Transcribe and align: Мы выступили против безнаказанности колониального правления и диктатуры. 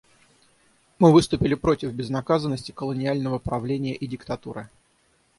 Мы 0.97 1.13
выступили 1.13 1.53
против 1.53 1.93
безнаказанности 1.93 2.71
колониального 2.71 3.37
правления 3.37 3.93
и 3.93 4.07
диктатуры. 4.07 4.67